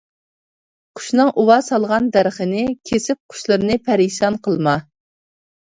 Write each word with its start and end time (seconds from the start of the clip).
قۇشنىڭ 0.99 1.27
ئۇۋا 1.43 1.57
سالغان 1.67 2.09
دەرىخىنى، 2.17 2.63
كېسىپ 2.91 3.21
قۇشلىرىنى 3.35 3.79
پەرىشان 3.91 4.41
قىلما. 4.49 4.75